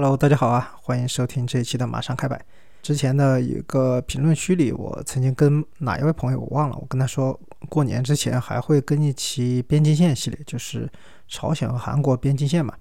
[0.00, 2.40] Hello，大家好啊，欢迎收听这一期的马上开摆。
[2.82, 7.36] 之前的一个评论区里，我曾经跟哪一位朋友我忘了，我跟他说
[7.68, 10.88] 过年之前还会跟一期边境线系列，就是
[11.26, 12.72] 朝鲜和韩国边境线嘛。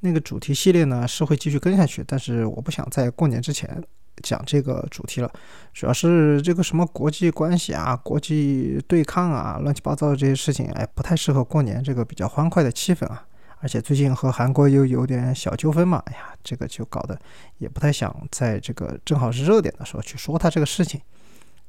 [0.00, 3.80] 那个主题系列呢是会继续跟下去，但是我不想在过年之前
[4.24, 5.30] 讲这个主题了，
[5.72, 13.24] 主要是这个什么国际关系啊、国际对抗啊、乱七八糟的这些事情，哎，不太适合过年这个比较欢快的气氛啊。
[13.64, 17.18] 而且最近和韩国又有点小纠纷嘛，哎呀，这个就搞得
[17.56, 21.00] 也不太想在这个正好是热点的时候去说他这个事情，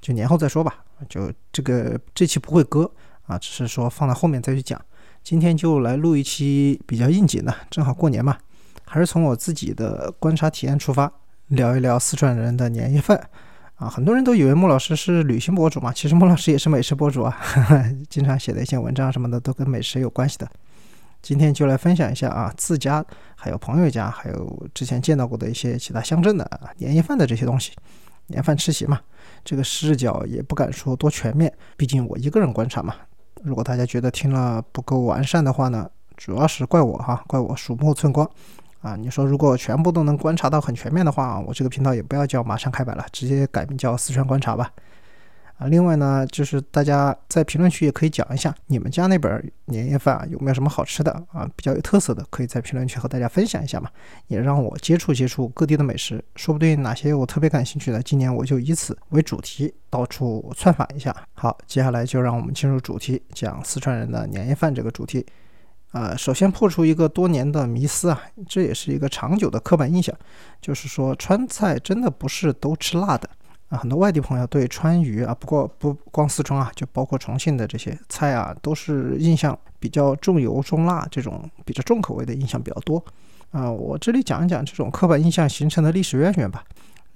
[0.01, 0.83] 就年后再说吧。
[1.07, 2.91] 就这个这期不会割
[3.27, 4.79] 啊，只是说放在后面再去讲。
[5.23, 8.37] 今天就来录一期比较应景的，正好过年嘛，
[8.85, 11.09] 还是从我自己的观察体验出发，
[11.47, 13.17] 聊一聊四川人的年夜饭
[13.75, 13.87] 啊。
[13.87, 17.39] 很多人都以为穆老师是旅行博主嘛，其实穆老师也是美食博主啊，
[18.09, 20.45] 经常写的一些文章什么的都跟美食有关系的。
[21.25, 23.03] 今天就来分享一下啊，自家
[23.35, 27.71] 还有朋友家，还有之前见到过的一些其他乡镇的年夜饭的这些东西。
[28.27, 29.01] 年饭吃席嘛，
[29.43, 32.93] 这个视角也不敢说多全面，毕竟我一个人观察嘛。
[33.41, 38.29] 如果大家觉得听了不够完善的话呢，主要是怪我哈，怪我鼠目寸光
[38.81, 38.95] 啊。
[38.95, 44.71] 你说如果全部都能观察到很全面的话，我这个频道也不要叫马上开摆了，直接改名叫四川观察吧。
[45.57, 53.89] 啊，另外呢，就是大家在评论区也可以讲一下你们家那本年夜饭有没有什么好吃的啊，比较有特色的，可以在评论区和大家分享一下嘛，
[54.27, 61.15] 也让我接触接触各地的美食，说不定哪些我特别感兴趣的，今年我就以此为主题到处窜访一下。
[61.33, 65.25] 好，接下来就让我们进入主题，讲四川人的年夜饭这个主题。
[65.93, 70.13] 呃，首先破除一个多年的迷思啊，这也是一个长久的刻板印象，
[70.59, 73.29] 就是说川菜真的不是都吃辣的。
[73.77, 83.03] 很多外地朋友对川渝啊，不过不光四川啊，就包括重庆的这些菜啊，都是印象比较重油重辣这种比较重口味的印象比较多。
[83.51, 86.63] 啊，我这里讲一讲这种刻板印象形成的历史渊源吧。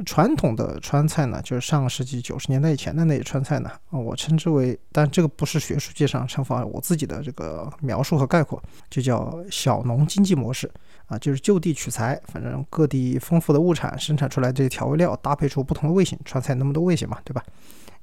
[0.06, 10.72] 传统的川菜呢，就是上个世纪九十年代以前的那些川菜呢，啊，我称之为，但这个不是学术界上称法，我自己的这个描述和概括，就叫小农经济模式。
[11.09, 16.18] 啊，就是就地取材，反正各地丰富的物产生产出来这些调味料，搭配出不同的味型。
[16.24, 17.44] 川菜那么多味型嘛，对吧？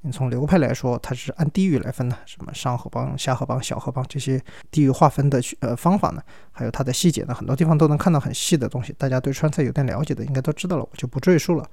[0.02, 6.22] 你从流派来说，它是按地域来分的，什么上河帮、下河帮、小河帮这些地域划分的呃方法呢？
[6.50, 8.92] 还有它的细节呢，很多地方都能看到很细的东西。
[8.98, 11.64] 大家对川菜有点了解的，应该都知道了，我就不赘述了。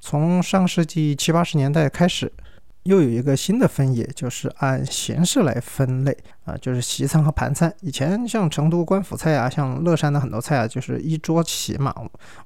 [0.00, 2.32] 从上世纪七八十年代开始。
[2.84, 7.74] 又有一个新的分野，就是按形式来分类啊，就是席餐和盘餐。
[7.80, 11.94] 以前像成都官府菜啊，像乐山的很多菜啊，就是一桌席嘛，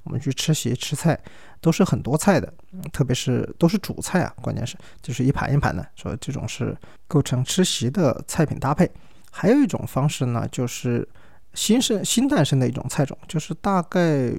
[0.03, 1.19] 我们去吃席吃菜
[1.59, 2.53] 都是很多菜的，
[2.93, 6.75] 特别是都是主菜啊，关键是就是一盘一盘的，所以这种是
[7.07, 8.89] 构成吃席的菜品搭配。
[9.31, 11.07] 还有一种方式呢，就是
[11.53, 14.33] 新生新诞生的一种菜种，就是大概。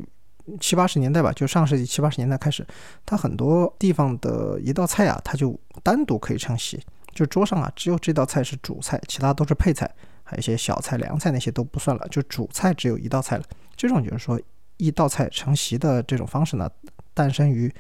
[0.59, 2.67] 七八十年代吧，就上世纪七八十年代开始，
[3.05, 6.83] 它很多地方的一道菜啊，它就单独可以称席，
[7.15, 9.91] 就桌上啊只有这道菜是主菜，其他都是配菜，
[10.25, 13.45] 还有一些小菜、凉菜那些都不算了，就主菜只有一道菜了。
[13.77, 14.41] 这种就是说
[14.77, 16.71] 一道菜成席的这种方式呢，
[17.15, 17.73] 诞生于，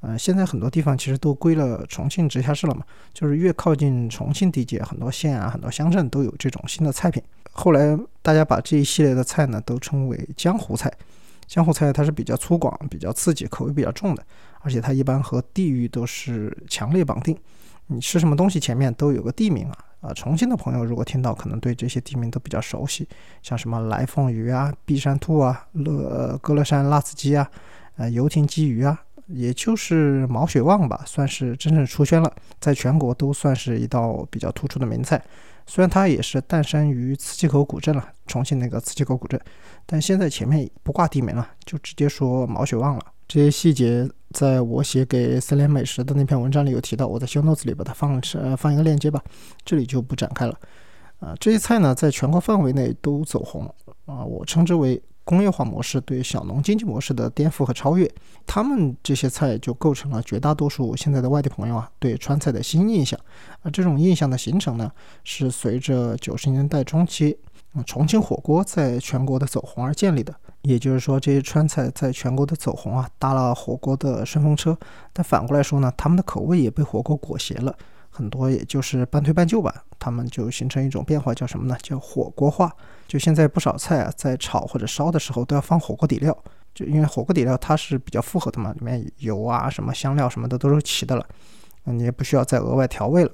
[0.00, 7.22] 呃，现在很多地方其实都归了重庆直辖市了嘛，就是越靠近重庆地界，很多县啊、很多乡镇都有这种新的菜品。
[7.52, 10.92] 后来大家把这一系列的菜呢都称为江湖菜。
[11.46, 14.24] 江湖菜它是比较粗犷、比较刺激、口味比较重的，
[14.60, 17.36] 而且它一般和地域都是强烈绑定。
[17.86, 23.06] 你吃什么东西前面都有个地名啊，啊，重庆的朋友如果听到，可能对这些地名都比较熟悉，
[23.42, 27.46] 像什么来凤鱼啊、碧山兔啊、乐歌乐山辣子鸡啊、
[27.96, 35.22] 呃游艇鲫鱼啊，也就是毛血旺吧，算是真正出圈了，在全国都算是一道比较突出的名菜。
[35.66, 39.40] 虽然它也是诞生于磁器口古镇了，重庆那个磁器口古镇，
[39.86, 43.04] 但现在前面不挂地名了，就直接说毛血旺了。
[43.26, 49.22] 这些细节在我写给森林美食的那篇文章里有提到，我在小 notes 里把它放呃放一个链接吧，
[49.64, 50.58] 这里就不展开了。
[51.20, 53.64] 啊，这些菜呢，在全国范围内都走红
[54.06, 55.02] 啊，我称之为。
[55.24, 58.10] 工业化模式对小农经济模式的颠覆和超越，
[58.46, 63.18] 他们这些菜就构成了绝大多数现在的外地朋友啊对川菜的新印象。
[63.62, 64.92] 而这种印象的形成呢，
[65.24, 67.38] 是随着九十年代中期，
[67.86, 70.34] 重庆火锅在全国的走红而建立的。
[70.62, 74.76] 也就是说，这些川菜在全国的走红啊，搭了火锅的顺风车。
[75.12, 77.76] 但反过来说呢，他们的口味也被火锅裹挟了。
[78.16, 81.76] 很多也就是半推半就吧，他们就形成一种变化，叫什么呢？
[81.82, 82.72] 叫火锅化。
[83.08, 86.36] 就现在不少菜啊，在炒或者烧的时候都要放火锅底料，
[86.72, 91.26] 就因为火锅底料它是比较复合的嘛，里面油啊、什么香料什么的都是齐的了，
[91.86, 93.32] 你也不需要再额外调味了。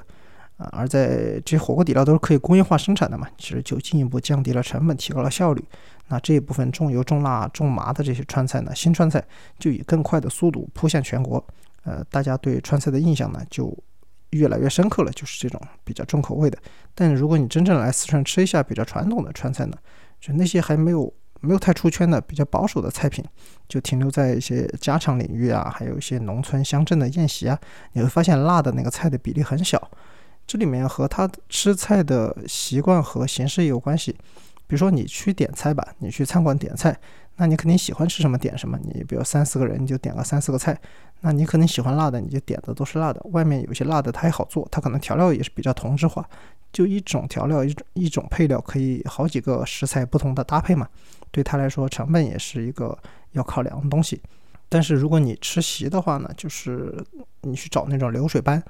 [0.56, 5.62] 啊，而在这些火锅底料都是可以工业化生产的嘛，其实就进一步降低了成本，提高了效率。
[6.08, 9.22] 那这一部分重油、重辣、重麻的这些川菜呢，新川菜
[9.58, 11.42] 就以更快的速度铺向全国。
[11.84, 13.74] 呃，大家对川菜的印象呢，就
[14.30, 16.58] 越来越深刻了，就是这种比较重口味的。
[16.94, 19.76] 但如果你真正来四川吃一下比较传统的川菜呢，
[20.20, 23.24] 就那些还没有没有太出圈的比较保守的菜品，
[23.68, 27.58] 就停留在一些家常领域啊，还有一些农村乡镇的宴席啊，
[27.92, 29.90] 你会发现辣的那个菜的比例很小。
[30.46, 34.16] 这里面和他吃菜的习惯和形式也有关系。
[34.66, 36.96] 比如说你去点菜吧，你去餐馆点菜，
[37.40, 38.78] 那你肯定喜欢吃什么点什么。
[38.82, 40.78] 你比如三四个人，你就点个三四个菜。
[41.20, 43.20] 那你可能喜欢辣的，你就点的都是辣的。
[43.32, 46.28] 外面有些辣的，它也好做，它可能调料也是比较同质化，
[46.70, 50.87] 就一种调料一种一种配料可以好几个食材不同的搭配嘛。
[51.31, 52.96] 对他来说，成本也是一个
[53.32, 54.20] 要考量的东西。
[54.69, 57.02] 但是如果你吃席的话呢，就是
[57.40, 58.62] 你去找那种流水班。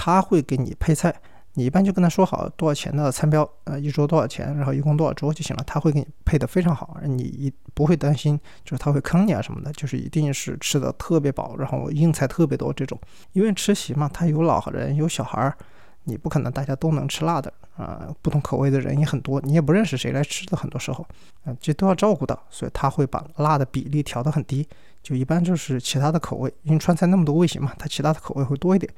[0.00, 1.12] 他会给你配菜，
[1.54, 5.64] 你一般就跟他说好多少钱的餐标，呃，一桌多少钱，然后一共多少桌就行了。
[5.66, 12.98] 他会给你配的非常好，你一不会担心，就是他会坑你啊什么的，就是一定是吃的特别饱，然后硬菜特别多这种。
[13.32, 15.56] 因为吃席嘛，他有老人有小孩儿，
[16.04, 21.04] 你不可能大家都能吃辣的啊，不同口味的人也很多，你也不认识谁来吃的，很多时候，
[21.44, 24.68] 啊，这都要照顾到，所以他会把辣的比例调得很低，
[25.02, 28.92] 就一般就是其他的口味，因为川菜那么多味型嘛，它其他的口味会多一点。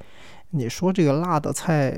[0.51, 1.97] 你说这个辣的菜，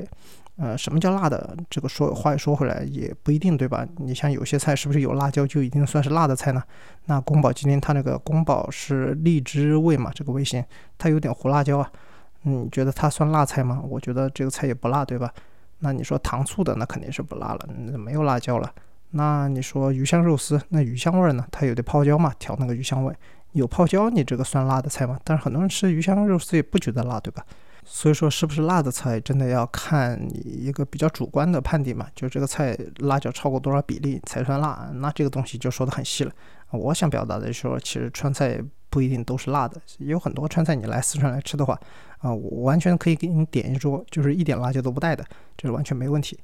[0.56, 1.56] 呃，什么叫辣的？
[1.68, 3.84] 这个说话又说回来也不一定，对吧？
[3.96, 6.62] 你像有些菜是不是有辣椒就一定算是辣的菜呢？
[7.06, 10.64] 那宫保鸡丁它那个宫保是荔枝味嘛，这个味型
[10.96, 11.90] 它有点胡辣椒啊，
[12.42, 13.82] 你觉得它算辣菜吗？
[13.88, 15.32] 我觉得这个菜也不辣，对吧？
[15.80, 17.68] 那你说糖醋的那肯定是不辣了，
[17.98, 18.72] 没有辣椒了。
[19.10, 21.44] 那你说鱼香肉丝，那鱼香味呢？
[21.50, 23.12] 它有点泡椒嘛，调那个鱼香味，
[23.52, 25.18] 有泡椒，你这个算辣的菜吗？
[25.24, 27.44] 但是很多人吃鱼香肉丝也不觉得辣，对吧？
[27.84, 32.06] 所以说，是不是辣的菜，真的要看你一个比较主观的判定嘛？
[32.14, 34.90] 就这个菜辣椒超过多少比例才算辣？
[34.94, 36.32] 那这个东西就说的很细了。
[36.70, 38.58] 我想表达的就是说，其实川菜
[38.90, 41.78] 不一定都是辣的，有很多川菜你来四川来吃的话，
[42.18, 45.24] 啊，我完全可以给你点一桌，就是一点辣椒都不带的，
[45.56, 46.38] 这是完全没问题。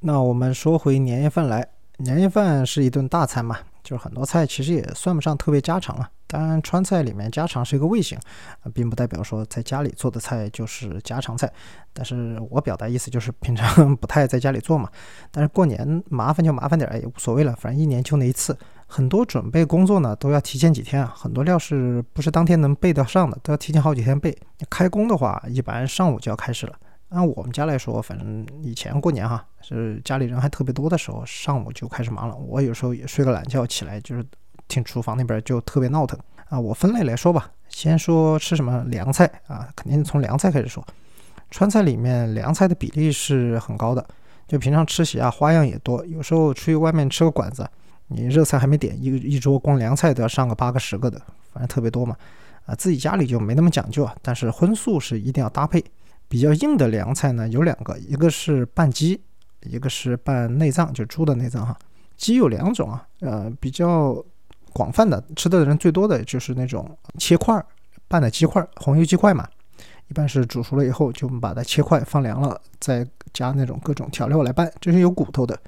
[0.00, 1.66] 那我们说回年夜饭来，
[1.98, 3.58] 年夜饭是一顿大餐嘛？
[3.82, 6.10] 就是很多菜其实也算不上特别家常了。
[6.30, 8.18] 当然，川菜里面家常是一个味型，
[8.74, 11.50] 并不代表说在家里做的菜就是家常菜。
[11.94, 14.90] 但是我表达意思就是平常 不太在家里做嘛。
[15.32, 18.56] 但是过年麻烦就麻烦点，也无所谓了，反正一年就那一次。
[18.86, 24.36] 很多准备工作呢都要提前几天啊，很多料是不是当天能备得上的，都要提前好几天备。
[24.68, 26.74] 开工的话，一般上午就要开始了。
[27.08, 32.36] 按我们家来说，反正以前过年哈，是家里人还特别多的时候，上午就开始忙了。
[32.36, 34.22] 我有时候也睡个懒觉起来，就是。
[34.68, 36.18] 听厨房那边就特别闹腾
[36.50, 36.60] 啊！
[36.60, 40.86] 我分类来说吧，先说吃什么凉菜啊，肯定从凉菜开始说。
[41.50, 44.06] 川菜里面凉菜的比例是很高的，
[44.46, 46.04] 就平常吃席啊，花样也多。
[46.04, 47.66] 有时候出去外面吃个馆子，
[48.08, 51.18] 你热菜还没点，一一桌光凉菜都要上个八个十个的，
[51.52, 52.14] 反正特别多嘛。
[52.66, 55.82] 啊，自己家里就没那么讲究啊，但是荤素是一定要搭配。
[56.28, 59.18] 比较硬的凉菜呢有两个，一个是拌鸡，
[59.62, 61.74] 一个是拌内脏，就猪的内脏哈。
[62.18, 64.22] 鸡有两种啊，呃，比较。
[64.78, 67.60] 广泛的吃的人最多的就是那种切块
[68.06, 69.44] 拌的鸡块，红油鸡块嘛，
[70.06, 75.58] 一般是煮熟了以后就把它切块放凉了，再加那种各种调料来拌，这是有骨头的。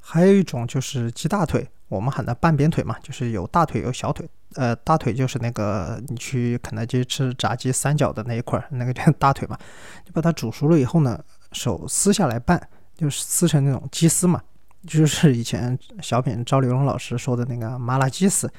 [0.00, 4.28] 还有一种就是鸡大腿，我们喊它半边腿嘛，就是有大腿有小腿。
[4.54, 9.58] 呃，大腿就是那个你去肯德基吃炸鸡三角的那一块，那个叫大腿嘛。
[10.06, 11.18] 你把它煮熟了以后呢，
[11.50, 12.60] 手撕下来拌，
[12.96, 14.40] 就是撕成那种鸡丝嘛。
[14.86, 18.50] 就是以前小品赵丽蓉老师说的那个麻辣鸡丝，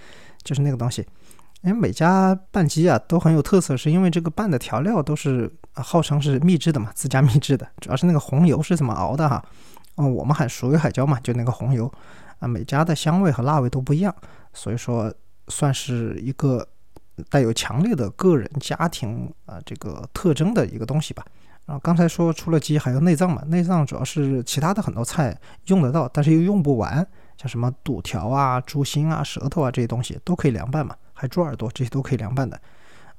[0.43, 1.05] 就是那个东西。
[1.63, 7.67] 哎，每家拌鸡啊都很有特色，是因为这个拌的调料都是号称是秘制的嘛，自家秘制的。
[7.79, 9.43] 主要是那个红油是怎么熬的哈？
[9.97, 11.91] 嗯，我们喊熟油海椒嘛，就那个红油
[12.39, 14.15] 啊，每家的香味和辣味都不一样，
[14.53, 15.13] 所以说
[15.49, 16.67] 算是一个
[17.29, 21.23] 带有强烈的个人家庭啊这个特征的一个东西吧。
[21.65, 23.41] 啊，刚才说除了鸡还有内脏嘛？
[23.47, 25.37] 内脏主要是其他的很多菜
[25.67, 26.95] 用得到，但是又用不完，
[27.37, 32.59] 像什么肚条啊、猪心啊、舌头啊这些东西都可以凉拌嘛，还猪耳朵这些都可以凉拌的。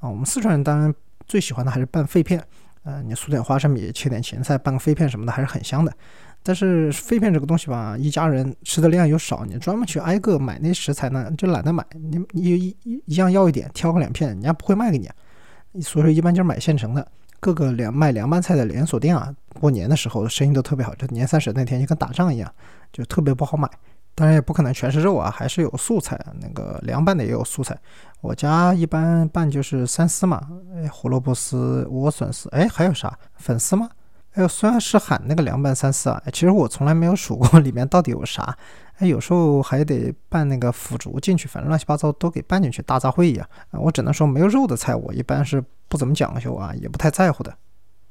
[0.01, 0.93] 啊，我们四川人当然
[1.27, 2.45] 最喜欢的还是拌肺片，
[2.83, 5.93] 呃，你嗦点花生米，切点芹菜，拌个肺片什么的还是很香的。
[6.43, 11.87] 但是肺片这个东西吧，一家人吃的量又少，你专门去挨个买那食材呢，就懒得买。
[11.95, 15.09] 你你一一样要一点，挑个两片，人家不会卖给你，
[15.81, 17.07] 所以说一般就是买现成的。
[17.43, 20.95] 各个凉卖凉拌菜的连锁店啊，过年的时候生意都特别好。
[20.95, 22.49] 这年三十那天就跟打仗一样，
[22.93, 23.69] 就特别不好买。
[24.15, 26.17] 当然也不可能全是肉啊，还是有素菜。
[26.41, 27.77] 那个凉拌的也有素菜。
[28.21, 30.47] 我家一般拌就是三丝嘛，
[30.77, 33.91] 哎，胡萝卜丝、莴笋丝，哎，还有啥粉丝吗？
[34.33, 38.57] 哎呦，虽然是喊那个凉拌三丝啊，其实我从来没有数过 里面到底有啥。
[38.97, 43.47] 哎，有时候还得拌那个腐竹进去，反正乱七八糟都给拌进去，大杂烩一样。
[43.73, 47.55] 我只能说没有肉的菜，我一般是不怎么讲究啊，也不太在乎的。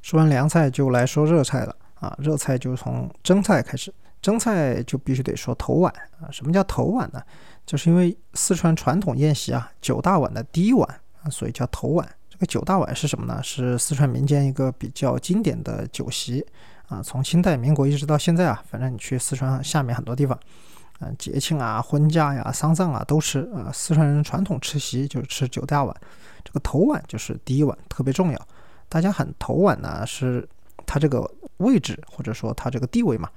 [0.01, 2.15] 说完凉菜，就来说热菜了啊。
[2.19, 6.29] 热菜就从蒸菜开始，蒸菜就必须得说头碗啊。
[6.29, 7.21] 什么叫头碗呢？
[7.65, 10.87] 就是因为四川传统宴席啊，九大碗的第一碗
[11.23, 12.07] 啊，所以叫头碗。
[12.41, 13.39] 这个九大碗是什么呢？
[13.43, 16.43] 是四川民间一个比较经典的酒席
[16.87, 16.99] 啊。
[16.99, 20.35] 从清代、民国一直到现在啊，反正你去四川下面很多地方，
[21.01, 23.69] 嗯，节庆啊、婚嫁呀、丧葬啊都吃啊。
[23.71, 25.95] 四川人传统吃席就是吃九大碗，
[26.43, 28.47] 这个头碗就是第一碗，特别重要。
[28.89, 30.49] 大家喊头碗呢，是
[30.87, 33.29] 它这个位置或者说它这个地位嘛。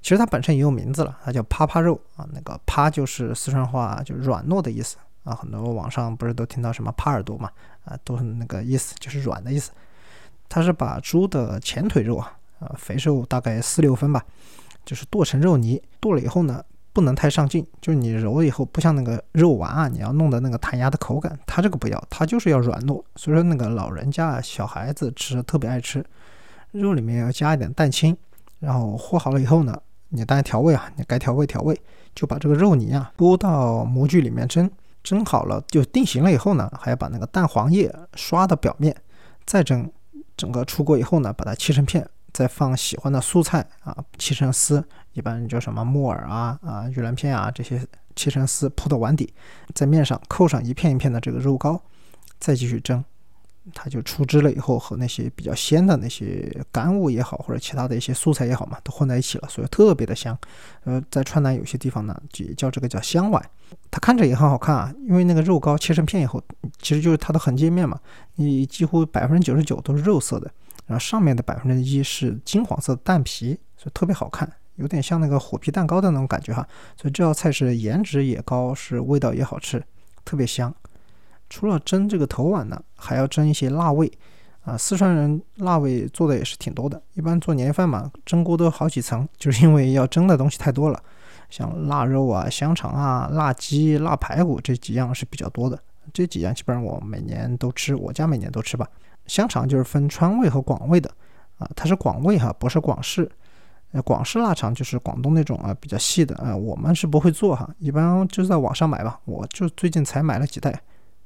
[0.00, 2.24] 其实它本身也有名字了，它叫趴趴肉啊。
[2.32, 5.34] 那个趴就是四川话就软糯的意思啊。
[5.34, 7.50] 很多网上不是都听到什么趴耳朵嘛
[7.84, 9.72] 啊，都是那个意思，就是软的意思。
[10.48, 14.24] 它是把猪的前腿肉啊，呃，肥瘦大概四六分吧，
[14.84, 15.82] 就是剁成肉泥。
[15.98, 16.62] 剁了以后呢。
[16.94, 23.02] 不能太上劲，就是你揉了以后，不像那个肉丸啊，你要弄的那个弹牙的口感，它这个不要，它就是要软糯。
[23.16, 26.06] 所以说那个老人家、小孩子吃特别爱吃。
[26.70, 28.16] 肉里面要加一点蛋清，
[28.60, 29.76] 然后和好了以后呢，
[30.10, 31.76] 你当然调味啊，你该调味调味，
[32.14, 34.70] 就把这个肉泥啊拨到模具里面蒸，
[35.04, 38.96] 蒸好了就定型了以后呢，还要把那个蛋黄液刷到表面，
[39.46, 39.88] 再蒸，
[40.36, 42.04] 整个出锅以后呢，把它切成片。
[42.32, 47.80] 再放喜欢的素菜啊，切成丝，一般叫什么木耳啊、啊玉兰片啊这些
[48.16, 49.32] 切成丝铺到碗底，
[49.72, 51.80] 在面上扣上一片一片的这个肉糕，
[52.40, 53.04] 再继续蒸，
[53.72, 60.36] 它就出汁了以后和那些比较鲜的那些干物也好，或者其他的一些素菜也好嘛，都混在一起了，所以特别的香。
[60.84, 63.42] 呃，在川南有些地方呢，就叫这个叫香碗，
[63.90, 66.42] 它看着也很好看啊，因为那个肉膏切成片以后，
[66.82, 67.98] 其实就是它的横截面嘛，
[68.34, 70.50] 你几乎百分之九十九都是肉色的。
[70.86, 76.66] 然后上面的百分之一是金黄色的蛋皮，所以特别好看，有点像那个虎皮蛋糕的那种感觉哈。
[77.00, 79.82] 所以这道菜是颜值也高，是味道也好吃，
[80.26, 80.74] 特别香。
[81.48, 84.10] 除了蒸这个头碗呢，还要蒸一些腊味
[84.62, 84.76] 啊。
[84.76, 91.02] 四川人腊味做的也是挺多的，一般做年夜饭嘛，蒸锅都好几层，就是因为要蒸的东西太多了。
[91.50, 95.78] 像腊肉啊、香肠啊、腊鸡、腊排骨这几样是比较多的，
[96.12, 98.88] 这几样基本上我每年都吃，我家每年都吃吧。
[99.26, 101.08] 香肠就是分川味和广味的，
[101.58, 103.30] 啊，它是广味哈，不是广式。
[103.92, 109.20] 呃，广式腊肠就是广东那种啊，比较细的啊，我们是不会做哈，一般就在网上买吧。
[109.24, 110.82] 我就最近才买了几袋，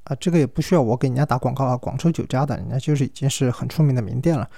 [0.09, 4.49] 啊，这个也不需要我给人家打广告啊，广州酒家的，人家就是已经是很出名的名店了。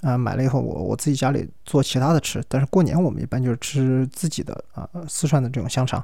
[0.00, 6.02] 啊，买了以后我我自己家里做其他的吃，但是过年我们一般就是吃自己的啊，四川的这种香肠。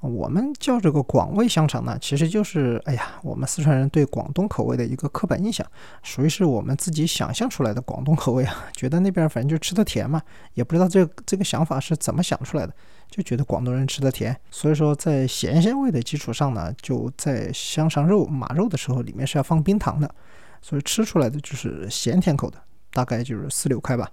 [0.00, 5.66] 我们叫这个广味香肠呢，其实就是，哎呀，我们四川人对广东口味的一个刻板印象，
[6.02, 10.22] 属于是我们自己想象出来的广东口味啊，觉得那边反正就吃的甜嘛，
[10.54, 12.74] 也不知道这这个想法是怎么想出来的，
[13.08, 20.14] 就觉得广东人吃的甜，所以说在咸鲜味的基础上呢，就在香肠肉马肉的时候里面是要放冰糖的，
[20.60, 22.58] 所以吃出来的就是咸甜口的，
[22.92, 24.10] 大概就是四六块吧。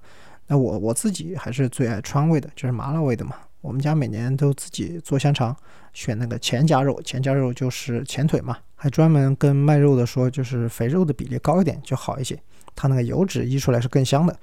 [0.47, 3.35] 那我我自己还是最爱川味的，就是麻辣味的嘛。
[3.61, 5.55] 我们家每年都自己做香肠，
[5.93, 12.37] 选那个前夹肉，前夹肉就是前腿嘛，还专门跟卖肉的说，就是肥肉的比例高一点就好一些，
[12.75, 14.37] 它那个油脂溢出来是更香的。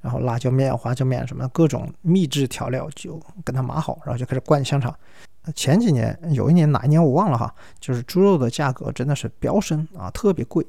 [0.00, 4.94] 然后辣椒面、花椒面什么各种秘制调料就跟它码好，然后就开始灌香肠。
[5.54, 10.66] 前几年有一年哪一年我忘了哈，就是猪肉的价格真的是飙升啊，特别贵。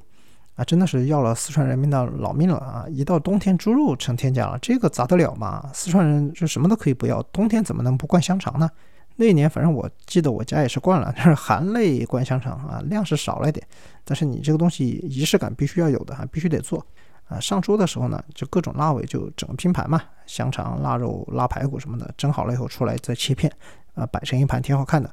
[0.55, 2.85] 啊，真的是要了四川人民的老命了啊！
[2.89, 5.71] 一到冬天，猪肉成天价了，这个咋得了嘛？
[5.73, 8.69] 四川人就什么都可以不要，冬天怎么能不灌香肠呢？
[9.15, 13.65] 那一年，反正我记得我家也是灌了，但是含泪灌香肠啊，量是少了一点，
[14.03, 16.85] 但是你这个东西仪式感必须要有的啊，必须得做
[17.31, 17.39] 啊。
[17.39, 23.51] 上桌的时候呢，就各种腊味就整个拼盘嘛，香肠、腊肉、腊排骨什么的，蒸好了以后出来再切片，
[23.95, 25.09] 啊，摆成一盘挺好看的。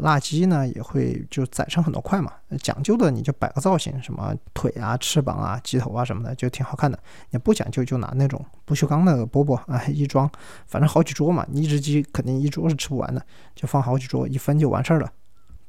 [0.00, 6.98] 辣鸡呢也会就宰成很多块嘛，讲究的你就摆个造型，什么腿啊、翅膀啊、鸡头啊什么的，就挺好看的。
[7.30, 10.30] 你不讲究就拿那种不锈钢的钵钵啊一装，
[10.66, 15.10] 反正好几桌嘛，你一只鸡肯定一桌是吃不完的，就放好几桌，一分就完事儿了。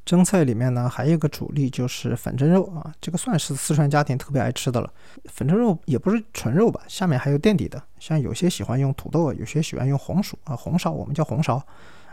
[0.10, 4.92] 蒸菜里面呢还有一个主力就是粉蒸肉啊，这个算是四川家庭特别爱吃的了。
[5.26, 11.64] 粉蒸肉也不是纯肉吧，下面还有垫底的，像有些喜欢用土豆，有些喜欢用红薯啊，红烧我们叫红烧。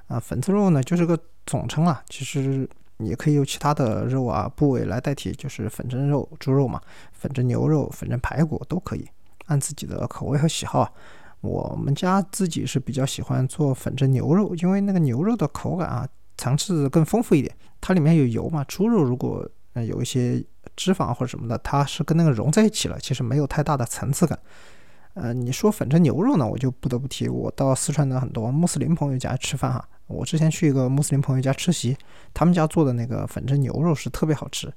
[0.09, 6.79] 啊，粉蒸肉呢就是个总称啊，其实也可以用其他的肉啊部位来代替，就是粉蒸肉、猪肉嘛，
[7.13, 9.09] 粉蒸牛肉、粉蒸排骨都可以，
[9.47, 10.93] 按自己的口味和喜好啊。
[11.41, 18.65] 我们家自己是比较喜欢做粉蒸牛肉，因为那个牛肉的口感啊层次更丰富一点，它里面有油嘛。
[18.65, 20.43] 猪肉如果有一些
[20.75, 24.39] 脂肪或者什么的，它是跟那个融在一起了，其实没有太大的层次感。
[25.15, 29.83] 呃，你说粉蒸牛肉呢，我就不得不提，我到四川的很多穆斯林朋友家吃饭哈。
[30.07, 31.97] 我之前去一个穆斯林朋友家吃席，
[32.35, 34.73] 他们家做的那个粉蒸牛肉是特别好吃。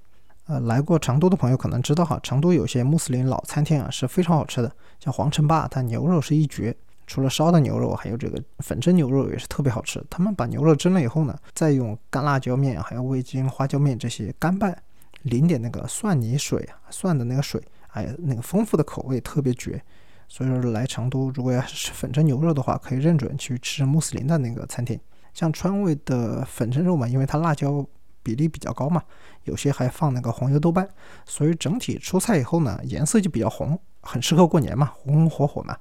[0.47, 6.75] 呃，来过成都的朋友可能知道哈，成都有些穆斯林老餐厅啊是非常好吃的，像黄城坝，它牛肉是一绝。
[7.09, 9.99] 除了烧的牛肉，还有这个粉蒸牛肉也是特别好吃。
[10.11, 14.79] 他们把牛肉蒸了以后呢，再用干辣椒面、还有味精、花椒面这些干拌，
[15.23, 19.81] 淋点那个蒜泥水蒜的那个水，哎呀，那个丰富的口味特别绝。
[20.27, 24.99] 所以说来成都，如果要吃粉蒸牛肉的话，可以认准去吃穆斯林的那个餐厅。
[25.33, 27.83] 像川味的粉蒸肉嘛，因为它辣椒
[28.21, 29.01] 比例比较高嘛，
[29.45, 30.87] 有些还放那个黄油豆瓣，
[31.25, 35.75] 所以整体出菜以后呢，颜色就比较红，很适合过年嘛，红红火火嘛，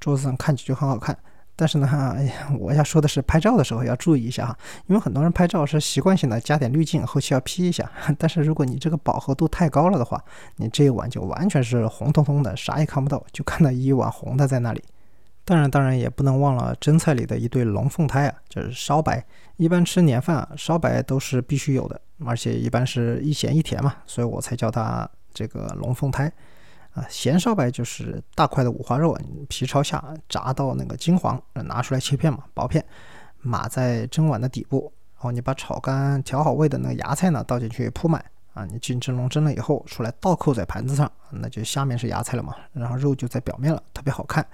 [0.00, 1.16] 桌子上看起就很好看。
[1.54, 7.90] 但是呢， 哎呀，我要说的是，拍照的时候要注意一下哈，因为很多人拍照是习惯性的加点滤镜，后期要 P 一下。
[8.18, 10.24] 但是如果你这个饱和度太高了的话，
[10.56, 14.82] 你这一碗就完全是红彤彤的，啥也看不到，就看到一碗红的在那里。
[15.44, 19.22] 当然，当然也不能忘了蒸菜里的一对龙凤胎啊，就是烧白。
[19.56, 26.32] 一般吃年饭啊，烧白都是必须有的，而且一般是一咸一甜嘛，所以我才叫它这个龙凤胎。
[26.94, 29.16] 啊，咸烧白就是大块的五花肉，
[29.48, 32.84] 皮朝下炸到那个金黄，拿出来切片嘛，薄片，
[33.40, 34.92] 码在蒸碗的底部。
[35.16, 38.24] 然后你把炒干调好味的那个芽菜呢倒进去铺满。
[38.52, 44.44] 啊，你进蒸笼蒸了以后出来倒扣在盘子上，那就下面是芽菜了嘛，然后肉就在表面了，特别好看。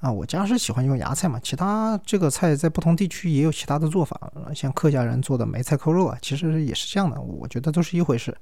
[0.00, 4.18] 啊，我家是喜欢用芽菜嘛，其他这个菜在不同地区也有其他的做法，
[4.54, 8.34] 像客家人做的梅菜扣肉啊，其实也是这样的，我觉得都是一回事。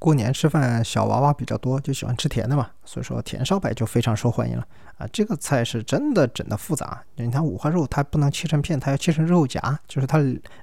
[0.00, 4.66] 过年吃饭，小娃娃比较多，就喜欢吃甜的嘛，所以说甜烧白就非常受欢迎了
[4.96, 5.06] 啊。
[5.12, 10.18] 这个菜是真的整的复杂，你看五花肉它不能切成片，它要切成肉夹，就是它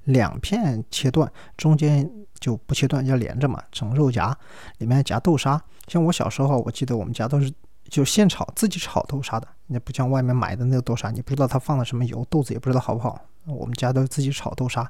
[0.05, 4.35] 两片切断，中间就不切断，要连着嘛，成肉夹，
[4.79, 5.61] 里面夹豆沙。
[5.87, 7.53] 像我小时候，我记得我们家都是
[7.89, 13.21] 就现炒，自己炒豆沙的，那不像外面买的那个豆沙，你不知道它放了什么油，豆子也不知道好不好。
[13.45, 14.81] 我们家都是自己炒豆沙，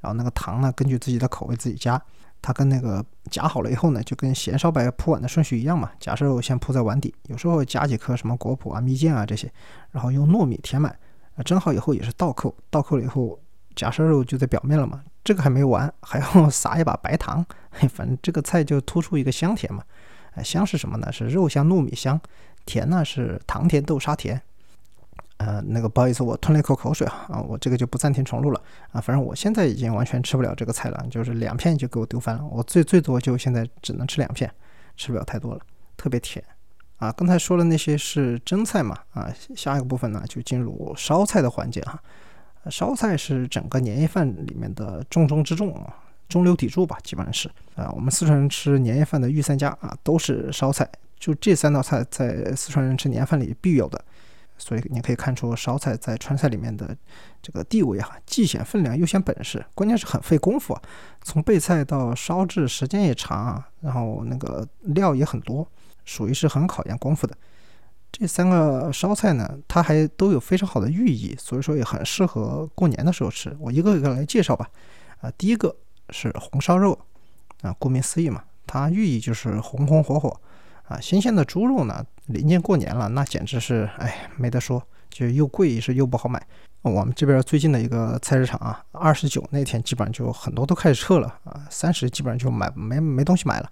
[0.00, 2.00] 然后那个糖呢，根据自己的口味自己加。
[2.42, 5.90] 它跟那个夹好了以后呢，就跟咸烧白铺碗的顺序一样嘛。
[5.98, 9.52] 夹肉先铺在碗底，有时候加几颗什么果脯啊、蜜饯啊这些，
[9.90, 10.96] 然后用糯米填满。
[11.36, 13.38] 啊，蒸好以后也是倒扣，倒扣了以后，
[13.76, 15.02] 夹生肉就在表面了嘛。
[15.22, 17.44] 这个还没完，还要撒一把白糖。
[17.70, 19.84] 反正这个菜就突出一个香甜嘛。
[20.32, 21.12] 哎，香是什么呢？
[21.12, 22.20] 是肉香、糯米香。
[22.66, 24.40] 甜呢是糖甜豆沙甜。
[25.40, 28.60] 呃，那个不好意思，我吞了一口口水啊，啊，我这个就不暂停重录了
[28.92, 29.00] 啊。
[29.00, 32.44] 反正我现在已经完全吃不了这个菜了，就是两片就给我丢翻了。
[32.44, 34.52] 我最最多就现在只能吃两片，
[34.98, 35.60] 吃不了太多了，
[35.96, 36.44] 特别甜
[36.98, 37.10] 啊。
[37.12, 41.98] 刚才说的那些是蒸菜嘛，啊，下一个部分呢就进入烧菜的环节哈。
[42.68, 45.96] 烧菜是整个年夜饭里面的重中之重啊，
[46.28, 47.90] 中流砥柱吧，基本上是啊。
[47.94, 50.86] 我们四川人吃年夜饭的御三家啊，都是烧菜，
[51.18, 54.04] 就这三道菜在四川人吃年夜饭里必有的。
[54.60, 56.94] 所以你可以看出烧菜在川菜里面的
[57.40, 60.82] 这个地位哈，既显分量又显本事，关键是很费功夫啊。
[61.22, 65.66] 从备菜到烧制时间也长啊，然后那个料也很多，
[66.04, 67.34] 属于是很考验功夫的。
[68.12, 73.56] 这三个烧菜呢，它还都有非常好的寓意，所以说也很适合过年的时候吃。
[73.58, 74.68] 我一个一个来介绍吧。
[75.20, 75.74] 啊，第一个
[76.10, 76.98] 是红烧肉
[77.62, 80.40] 啊，顾名思义嘛，它寓意就是红红火火。
[80.90, 86.44] 啊，新鲜的猪肉呢，临近过年了，那简直是哎，没得说，就又贵是又不好买。
[86.82, 93.70] 我们这边最近的一个菜市场啊，二十九那天基本上就很多都开始撤了啊，三十基本上就买没没东西买了。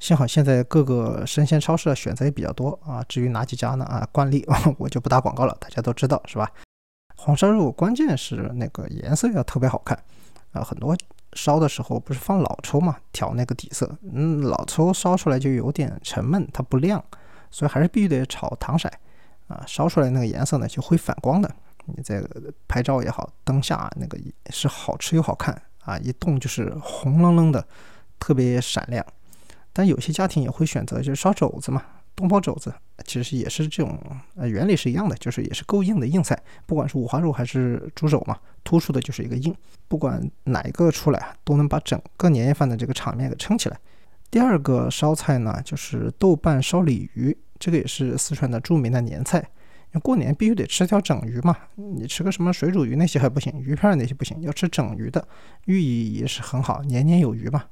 [0.00, 3.04] 幸好现在各个生鲜超市的选择也比较多啊。
[3.06, 3.84] 至于哪几家呢？
[3.84, 4.42] 啊，惯例
[4.78, 6.50] 我就不打广告了，大家都知道是吧？
[7.14, 10.02] 红烧肉关键是那个颜色要特别好看
[10.52, 10.96] 啊，很多。
[11.34, 13.90] 烧的时候不是放老抽嘛，调那个底色。
[14.12, 17.02] 嗯，老抽烧出来就有点沉闷，它不亮，
[17.50, 18.88] 所以还是必须得炒糖色
[19.48, 21.50] 啊，烧出来那个颜色呢就会反光的。
[21.86, 22.22] 你在
[22.66, 24.18] 拍照也好，灯下那个
[24.50, 27.66] 是好吃又好看啊，一动就是红愣愣的，
[28.18, 29.04] 特别闪亮。
[29.72, 31.82] 但有些家庭也会选择就是烧肘子嘛。
[32.16, 32.72] 东坡肘子
[33.04, 33.98] 其实也是这种
[34.36, 39.52] 呃原理是一样的，就是也是够硬的硬菜，不管是五花肉还是猪肘嘛，突出的就是一个硬，
[39.88, 43.76] 不管哪一个出来都能把整个年夜饭的这个场面给撑起来。
[44.30, 49.44] 第二个烧菜呢，就是豆瓣烧鲤鱼，这个也是四川的著名的年菜，
[50.02, 55.26] 过年必须得吃条整鱼嘛，你吃个什么水煮鱼那些还不行，鱼片那些不行，要吃整鱼的，
[55.66, 57.64] 寓意也是很好，年年有余嘛。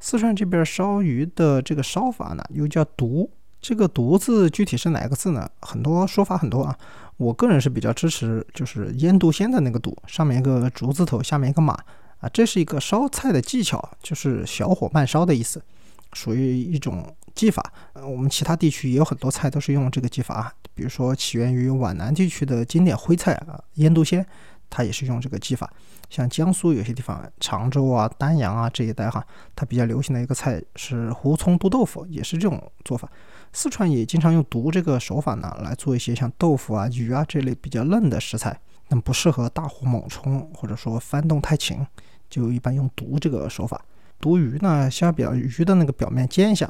[0.00, 3.30] 四川这边烧鱼的这个烧法呢，又叫毒。
[3.66, 5.50] 这个“独”字具体是哪个字呢？
[5.60, 6.78] 很多说法很多啊。
[7.16, 11.74] 我个人是比较支持，就是腌笃鲜的那个“笃”，上面一个竹字头，下面一个马
[12.20, 12.28] 啊。
[12.32, 15.60] 这是一个烧菜的技巧，就是小火慢烧的意思，
[16.12, 17.72] 属于一种技法。
[17.94, 24.24] 呃，我们其他地区也有很多菜都是用这个技法，比如说起源于皖南地区的经典徽菜啊，腌笃鲜，
[24.70, 25.68] 它也是用这个技法。
[26.08, 29.26] 像江苏有些地方，常州啊、丹阳啊这一带哈，
[29.56, 33.10] 它比较流行的一个菜是胡葱炖豆腐，也是这种做法。
[33.56, 38.54] 四川也经常用毒这个手法呢来做一些像豆腐啊、鱼啊这类比较嫩的食材，
[38.90, 41.78] 那不适合大火猛冲或者说翻动太勤，
[42.28, 43.82] 就一般用毒这个手法。
[44.20, 46.66] 毒鱼呢，先把鱼的那个表面煎一下。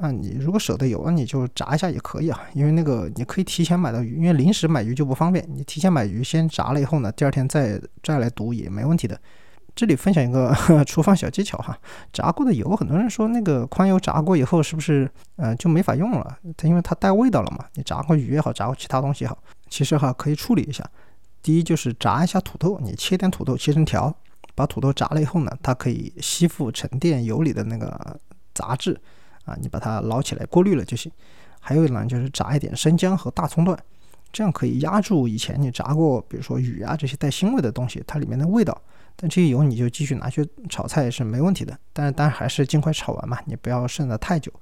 [0.00, 5.46] 啊，你如果舍得油，那你就炸一下也可以啊，因为那个你可以提前买到鱼，因为临时买鱼就不方便。
[5.52, 9.20] 你提前买鱼，先炸了以后呢，第二天再再来毒也没问题的。
[9.74, 10.54] 这里分享一个
[10.84, 11.78] 厨房小技巧哈，
[12.12, 16.38] 炸过的油，很多人说那个宽油炸过以后是不是呃就没法用了？
[16.56, 17.64] 它因为它带味道了嘛。
[17.74, 20.84] 你炸过鱼也好，炸过其他东西也好，其实哈可以处理一下。
[21.42, 24.14] 第一就是炸一下土豆，你切点土豆切成条，
[24.54, 28.20] 把土豆炸了以后呢，它可以吸附沉淀油里的那个
[28.54, 29.00] 杂质。
[29.44, 31.10] 啊，你把它捞起来过滤了就行。
[31.58, 33.76] 还有呢，就是炸一点生姜和大葱段，
[34.32, 38.80] 这样可以压住以前你炸过，比如说鱼啊这些带腥味的东西，它里面的味道。
[39.16, 41.78] 但这些油你就继续拿去炒菜是没问题的。
[41.92, 44.52] 但是，但还是尽快炒完嘛，你不要剩的太久。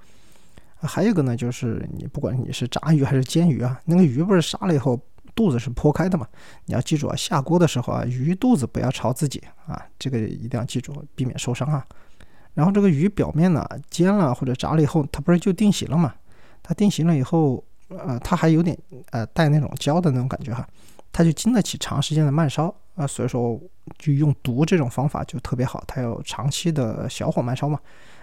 [0.82, 4.98] 还有一个呢，就是你不管你是炸鱼还是煎鱼啊，那个鱼不是杀了以后
[5.34, 6.26] 肚子是剖开的嘛？
[6.64, 11.86] 你要记住啊，下锅的时候啊，鱼肚子不要朝自己啊，这个一定要记住，避免受伤啊。
[12.54, 16.14] 然后这个鱼表面呢，煎了或者炸了以后，它不是就定型了嘛？
[16.62, 18.76] 它定型了以后，呃，它还有点
[19.10, 20.66] 呃带那种焦的那种感觉哈，
[21.12, 23.06] 它就经得起长时间的慢烧啊。
[23.06, 23.60] 所以说，
[23.98, 27.78] 就用毒这种方法就特别好，它要长期的小火慢烧嘛。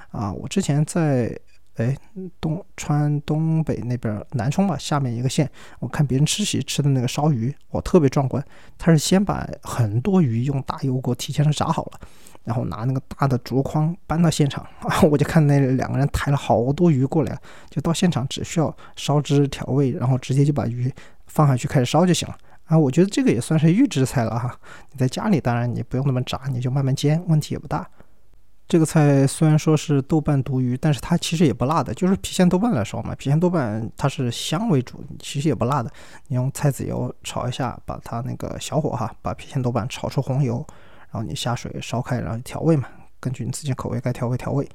[0.09, 1.37] 啊，我之前在。
[1.77, 1.95] 哎，
[2.41, 5.47] 东川东北那边南充吧，下面一个县，
[5.77, 8.43] 我看别人吃席吃的那个烧鱼，我特别壮观。
[8.79, 11.99] 他是先把很多鱼用大油锅提前的炸好了，
[12.43, 20.91] 然后拿那个大的竹筐搬到现场啊， 我就看那两个人抬了好多鱼过来，就到现场只需要烧汁调味，然后直接就把鱼
[21.27, 22.35] 放下去开始烧就行了
[22.67, 22.77] 啊。
[22.77, 24.57] 我觉得这个也算是预制菜了哈。
[24.91, 27.89] 你在家里当然你不用那么炸，你就慢慢煎，问题也不大。
[28.67, 33.15] 这个菜虽然说是豆瓣毒鱼，但是它其实也不辣的，就是郫县豆瓣来烧嘛。
[33.15, 35.89] 郫县豆瓣它是香为主，其实也不辣的。
[36.27, 40.57] 你用菜籽油炒一下，把它那个小火哈，把郫县豆瓣炒出红油，
[41.09, 42.89] 然后你下水烧开，然后调味嘛，
[43.21, 44.67] 根据你自己口味该调味调味。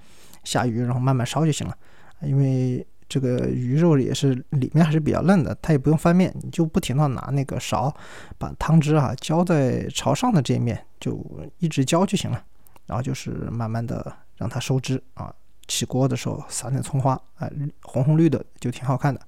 [0.43, 1.77] 下鱼，然后慢慢烧就行了。
[2.23, 7.95] 因为这个鱼肉也是里面还是比较嫩的，它也不用翻面，你就不停的拿那个勺
[8.39, 11.23] 把汤汁啊浇在朝上的这一面，就
[11.59, 12.43] 一直浇就行了。
[12.87, 15.31] 然后就是慢慢的让它收汁啊，
[15.69, 19.21] 起锅的时候撒点葱花，哎，红红绿的就挺好看的。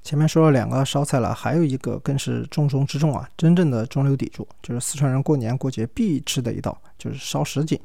[0.00, 7.78] 前面说了两个烧菜了，还有一个更是重中之重啊，真正的中流砥柱，就是四川人过年过节必吃的一道，就是烧什锦。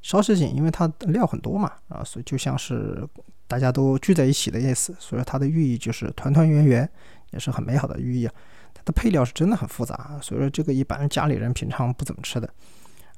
[0.00, 3.08] 烧什锦，因为它料很多嘛，啊，所以就像是
[3.54, 6.90] 大家都聚在一起的意思，所以说它的寓意就是团团圆圆，
[7.30, 8.34] 也是很美好的寓意啊。
[8.74, 12.50] 它的配料是真的很复杂，所以说这个一般家里人平常不怎么吃的。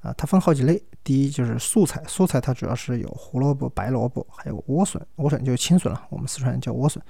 [0.03, 0.79] 啊，它分好几类。
[1.03, 7.03] 第一就是素菜，素菜它主要是有胡萝卜、白萝卜，还有莴笋，莴笋就是青笋了，我们四川人叫莴笋。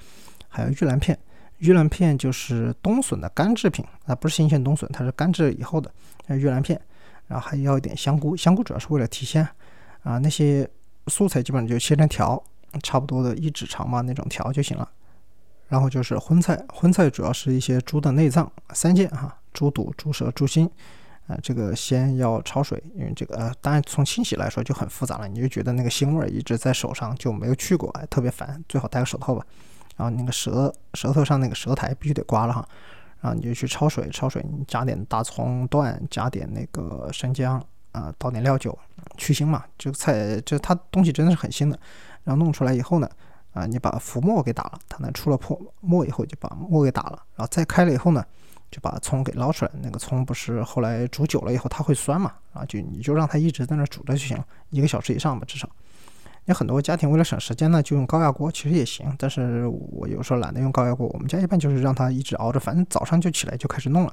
[0.47, 1.19] 还有玉兰片，
[1.59, 5.93] 玉兰片就是冬笋的干制品，啊，不是新鲜冬笋，它是干制以后的
[6.29, 6.81] 玉兰片。
[7.27, 9.45] 然后还要一点香菇，香菇主要是为了提鲜。
[10.05, 10.69] 啊，那些
[11.09, 12.41] 素菜基本上就切成条，
[12.83, 14.89] 差不多的一指长嘛那种条就行了。
[15.69, 20.71] 然后就是荤菜，荤菜主要是一些猪的内脏三件哈，猪肚、猪舌、猪心。
[21.27, 29.45] 啊，这个先要焯水，因为这个呃，当然从清洗来说就很复杂了，你就觉得那个腥味儿一直在手上就没有去过，哎，特别烦，最好戴个手套吧。
[29.97, 32.65] 然后那个舌舌头上那个舌苔必须得刮了哈，
[33.21, 37.61] 然后你就去焯水，焯水你加点大葱段，加点那个生姜
[37.91, 38.79] 啊，倒点料酒
[39.17, 39.65] 去腥嘛。
[39.77, 41.77] 这个菜这它东西真的是很腥的。
[42.27, 43.09] 然后弄出来以后呢，
[43.55, 48.23] 啊，你把浮沫给打了，它那出了破沫以后就把沫给打了，然后再开了以后呢。
[48.69, 52.33] 就把葱给捞出来，那个葱不是后来煮久了以后它会酸嘛？
[52.53, 55.71] 啊，就你就让它一直在那煮着就行了，一个小时以上吧，至少。
[56.47, 59.07] 有很多家庭为了省时间呢，就用高压锅，其实也行。
[59.21, 64.13] 但是我有时候懒得用高压锅，我们家一般就是让它一直熬着，反正早上就起来就开始弄了，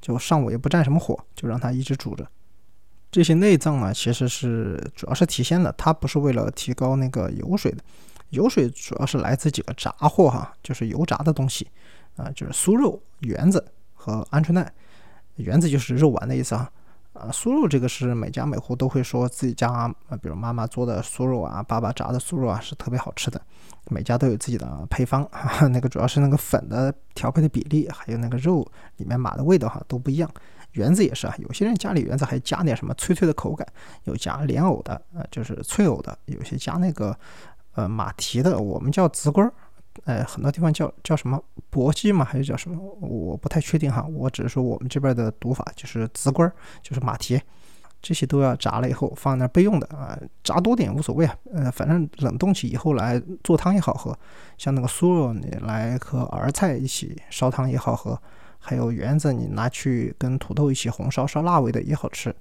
[0.00, 2.26] 就上午也不占什么火，就让它一直煮着。
[3.12, 7.78] 这些内脏呢，其实是主要是提鲜的，它不是为了提高那个油水的，
[8.30, 11.68] 油水主要是来自几个杂货哈，就是油炸的东西
[12.16, 13.64] 啊，就是酥肉、圆子。
[14.04, 14.72] 和鹌鹑蛋，
[15.36, 16.68] 圆子就是肉丸的意思啊。
[17.12, 23.40] 啊，酥肉这个是每家每户都会说自己家啊，比如妈妈做的酥肉啊，爸爸炸的酥肉啊是特别好吃的。
[23.90, 25.24] 每家都有自己的配方，
[25.70, 30.28] 那个主要是那个粉的调配的比例，还有那个肉里面码的味道哈都不一样。
[30.72, 33.66] 圆子也是啊，有些人家里圆子还加点什么脆脆的口感，
[34.04, 37.16] 有加莲藕的，呃，就是脆藕的，有些加那个
[37.74, 39.52] 呃马蹄的，我们叫紫龟儿，
[40.04, 42.78] 呃，很多地方叫叫什么薄鸡嘛，还是叫什么？
[43.00, 44.06] 我不太确定哈。
[44.14, 47.40] 我只是说我们这边的读法就是紫龟儿，就是马蹄。
[48.00, 54.12] 这些都要炸了以后放那儿备用的啊，炸多点无所谓啊，呃，反正冷冻起以后来做汤也好喝，
[54.58, 58.20] 像那个酥肉你来和儿菜一起烧汤也好喝，
[58.62, 62.34] 还有圆子你拿去跟土豆一起红烧烧辣味的也好吃。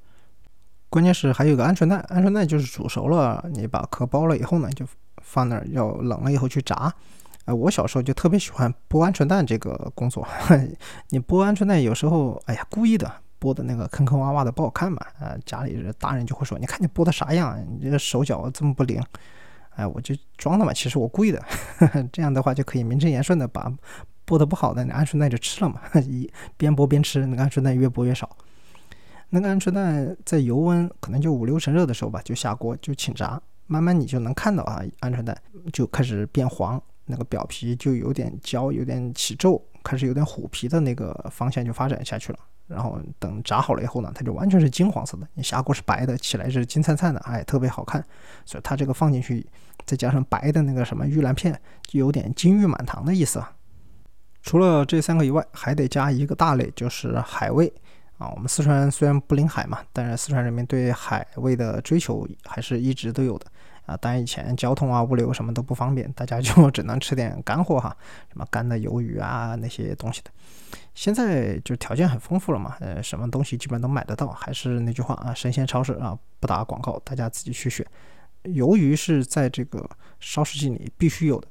[0.90, 4.86] 关键是还有个鹌鹑蛋，鹌鹑蛋就是煮熟了，你把壳剥了以后呢，就
[5.22, 6.94] 放那儿要冷了以后去炸。
[7.46, 10.28] 呃，我小时候就特别喜欢剥鹌鹑蛋这个工作，
[11.10, 13.12] 你剥鹌鹑蛋有时候哎呀故意的。
[13.42, 15.02] 剥的那个坑坑洼洼的不好看嘛？
[15.20, 17.60] 啊，家里人大人就会说：“你看你剥的啥样？
[17.72, 19.02] 你这个手脚这么不灵。”
[19.76, 21.44] 哎，我就装的嘛，其实我故意的。
[22.14, 23.74] 这样的话就可以名正言顺的把
[24.26, 25.82] 剥的不好的鹌鹑蛋就吃了嘛。
[26.02, 28.30] 一边剥边吃，那个鹌鹑蛋越剥越少。
[29.30, 33.42] 那个鹌鹑蛋在油温可能就五六成热的时候吧，就下锅就请炸。
[33.68, 35.38] 慢慢你就能看到啊，鹌鹑蛋
[35.72, 42.40] 就开始变黄，那个表皮就有点焦，有点起皱，开始有点虎皮的那个方向就发展下去了。
[42.68, 45.28] 然后等炸好了以后呢，它就完全是金黄色的。
[45.34, 48.02] 你下锅是白的，起来是金灿灿的，哎，特别好看。
[48.46, 49.46] 所以它这个放进去，
[49.86, 51.54] 再加上白的那个什么玉兰片，
[51.84, 53.54] 就有点金玉满堂的意思啊。
[54.42, 57.72] 除了这三个以外，还得加一个大类，就是海味
[58.18, 58.30] 啊。
[58.30, 63.46] 我们四川虽然不临海嘛，但是四川人民对海味的追求还是一直都有的。
[63.88, 67.96] 啊，当然以前交通啊、物流什么都不方便，大家 就只能吃点干货哈，
[68.32, 70.32] 什么干的鱿鱼啊那些东西的。
[70.94, 74.28] 现在就条件很丰富了嘛，呃，什么东西基本都买得到。
[74.28, 77.86] 还是那句话啊，生鲜超市啊，不打广告，大家自己去选。
[78.44, 81.48] 鱿鱼是在这个烧食记里必须有的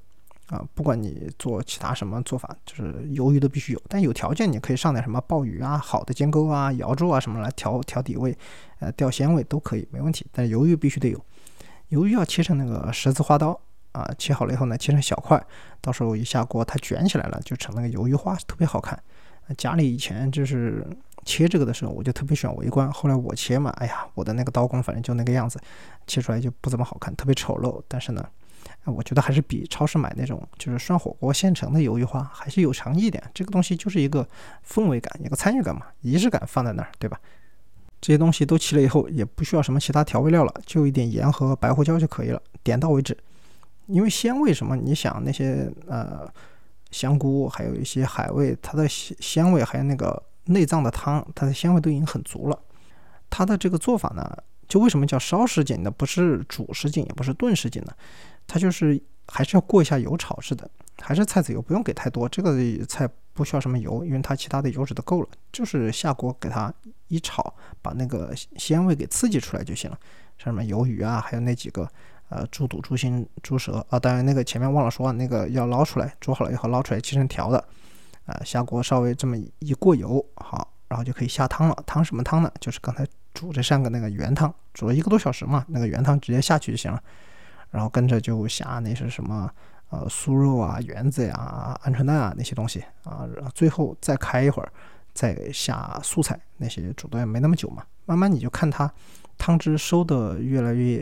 [0.50, 3.80] 啊，不管你做其他什么做法，就是鱿鱼都必须有。
[3.88, 8.36] 但有条件你可以上点什么鲍鱼啊、好的煎钩啊、瑶柱啊什么来调调底味，
[8.80, 10.26] 呃，调鲜味都可以，没问题。
[10.32, 11.24] 但鱿鱼必须得有。
[11.90, 13.58] 鱿鱼要切成那个十字花刀
[13.92, 15.40] 啊，切好了以后呢，切成小块，
[15.80, 19.00] 到时候一下锅它卷起来了，就成那个鱿鱼花，特别好看。
[19.56, 20.86] 家里以前就是
[21.24, 22.90] 切这个的时候，我就特别喜欢围观。
[22.92, 25.60] 后来我切嘛，哎呀，我的那个刀工反正就那个样子，
[26.06, 27.82] 切出来就不怎么好看，特别丑陋。
[27.88, 28.24] 但是呢，
[28.86, 33.22] 我觉得还是比超市买那种就是涮火锅现成的鱿鱼花还是有诚意一点。
[33.34, 34.26] 这个东西就是一个
[34.66, 37.20] 氛围感，一个参与感嘛，仪式感放在那儿，对吧？
[38.00, 43.16] 这些东西都齐了以后，也不需要什么其他调味料了，就一点盐和白胡椒就可以了，点到为止。
[43.86, 46.26] 因为鲜味什么，你想那些呃
[46.90, 52.58] 香菇，还有一些海味，它的鲜鲜味，还有那个内脏的汤，它的鲜味都已经很足了。
[53.28, 54.34] 它的这个做法呢，
[54.66, 55.90] 就为什么叫烧什锦呢？
[55.90, 57.92] 不是煮什锦，也不是炖什锦呢？
[58.50, 60.68] 它就是还是要过一下油炒制的，
[61.00, 62.28] 还是菜籽油，不用给太多。
[62.28, 62.52] 这个
[62.86, 63.08] 菜。
[63.32, 66.70] 不需要什么油，因为它其他的油脂都够了，就是下锅给它
[67.06, 69.98] 一炒，把那个鲜味给刺激出来就行了。
[70.36, 71.88] 像什么鱿鱼啊，还有那几个
[72.28, 77.64] 呃猪肚、猪心、猪舌啊，当然那个前面忘了说，那个要捞出来，煮好了以后捞出来切成条的，
[78.26, 81.82] 呃，下锅稍微这么一过油，好，然后就可以下汤了。
[81.86, 82.52] 汤什么汤呢？
[82.60, 87.02] 就是刚才煮这三个那个原汤，煮了一个多小时嘛，那个原汤直接下去就行了。
[87.70, 89.50] 然后跟着就下那是什么？
[89.92, 94.72] 呃，酥肉啊、圆子呀、鹌鹑蛋啊那些东西啊，最后再开一会儿，
[95.12, 97.82] 再下素菜那些煮的也没那么久嘛。
[98.06, 98.88] 慢慢你就看它
[99.36, 100.98] 汤汁收的越来越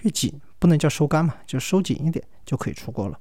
[0.00, 3.18] 越紧，不能叫收干嘛，就收紧一点就可以出锅了。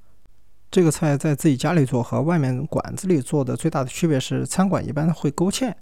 [0.72, 5.74] 这个菜在自己家里做和外面馆子里做的最大的区别是，餐馆一般会勾芡。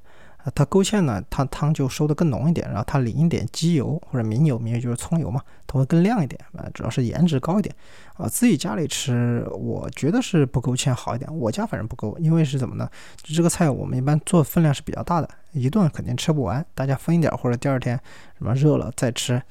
[0.55, 7.73] 它勾芡呢，它汤就收的更浓一点，然后它淋一点鸡油或者明油，明油就是葱油嘛，它会更亮一点啊，主要是颜值高一点
[8.15, 8.27] 啊。
[8.27, 12.89] 自己家里吃，我觉得是不勾芡好一点，我家反正不勾，因为是怎么呢？
[13.23, 17.99] 这个菜我们一般做分量是比较大的，一顿肯定吃不完，大家分一点或者第二天
[18.37, 19.41] 什么热了再吃。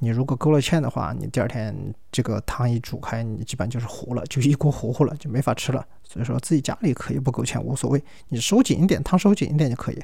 [0.00, 1.74] 你如果勾了芡的话，你第二天
[2.12, 5.84] 这个汤一煮开，你基本就是糊了，就一锅糊糊了，就没法吃了。
[6.04, 10.00] 所以说自己家里可以不勾芡无所谓，你收紧一点，汤收紧一点就可以。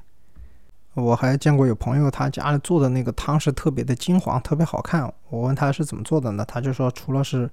[0.95, 5.13] 我还见过有朋友他家里做的那个汤是特别的金黄，特别好看。
[5.29, 6.45] 我问他是怎么做的呢？
[6.45, 7.51] 他就说除了是，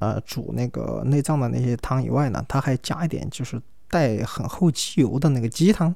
[0.00, 5.94] 呃，煮那个内脏的那些汤以外呢，他还加一点就是带很厚鸡油的那个鸡汤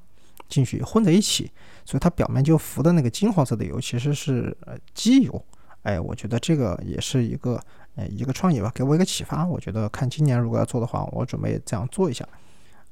[0.49, 1.51] 进去混在一起，
[1.85, 5.45] 所以它表面就浮的那个金黄色的油其实是呃鸡油。
[5.83, 7.61] 哎，我觉得这个也是一个
[7.97, 9.45] 呃一个创意吧，给我一个启发。
[9.45, 12.25] 我觉得看今年如果要做的话，我准备这样做一下。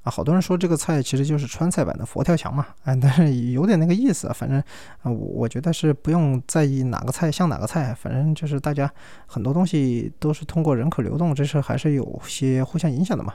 [0.06, 4.32] 啊，好多人说这个菜其实就是川菜版的佛跳墙嘛，哎，但是有点那个意思啊。
[4.32, 4.56] 反正
[5.02, 8.88] 啊，我我觉得是不用在意哪个菜像哪个菜，反正就是大家
[9.26, 13.34] 很多东西都是通过人口流动，这事还是有些互相影响的嘛。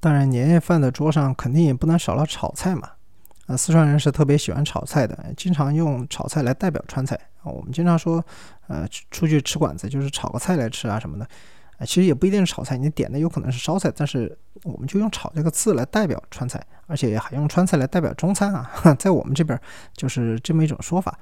[0.00, 2.90] 当然，年夜饭的桌上肯定也不能少了炒菜嘛。
[3.46, 7.46] 啊，四川人是特别喜欢炒菜的，经常用炒菜来代表川菜啊。
[7.52, 8.24] 我们经常说，
[8.66, 11.28] 呃，出去吃馆子就是炒个菜来吃啊什么的，
[11.78, 19.58] 啊，其实也不一定是炒菜，你点的有可能是烧菜，但是我们就用炒这个字来代表川菜，而且还用川菜来代表中餐啊， 在我们这边
[19.94, 21.18] 就是这么一种说法。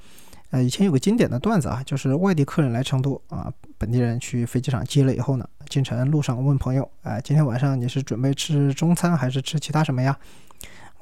[0.50, 10.18] 呃，以前有个经典的段子啊，就是外地客人来成都啊，本地人去飞机场接了以后呢，进城路上问朋友，哎，今天晚上你是准备吃中餐还是吃其他什么呀？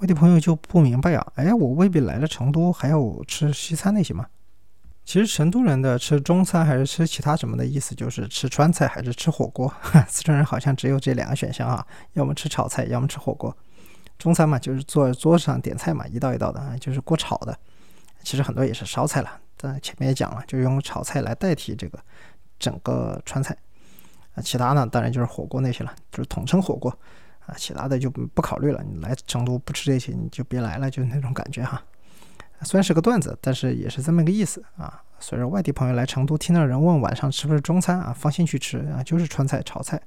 [0.01, 4.27] 外地朋友就不明白呀，哎，我未必来了成都还要吃西餐那些吗？
[5.09, 9.73] 其实成都人的吃中餐还是吃其他什么的意思，就是吃川菜还是吃火锅。
[10.07, 13.57] 四川人好像只有这两个选项啊，要么吃炒菜，要么吃火锅。
[14.19, 17.59] 中餐嘛，就是坐桌子上点菜嘛，一道一道的啊，就是锅炒的。
[18.23, 21.99] 其实很多也是烧菜了，但前面也讲了，就用炒菜来代替这个
[22.59, 23.57] 整个川菜。
[24.35, 26.91] 啊，其他呢，当然就是火锅那些了，就是统称火锅。
[27.47, 28.85] 啊，其他的就不考虑了。
[28.85, 31.83] 你来成都不吃这些，你就别来了，就那种感觉哈。
[32.63, 35.03] 虽然是个段子，但是也是这么个意思啊。
[35.21, 40.01] 所以说外地朋友来成都，听到人问晚上吃不吃中餐啊，放心去吃啊，就是川菜炒菜。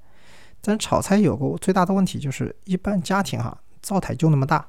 [0.61, 4.65] 但炒菜有个最大的问题就是，一般家庭哈，灶台就那么大，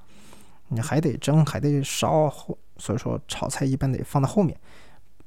[0.69, 2.33] 你还得蒸，还得烧，
[2.79, 4.59] 所以说炒菜一般得放到后面，